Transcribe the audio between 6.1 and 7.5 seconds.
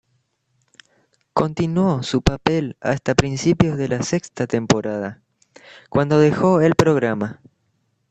dejó el programa.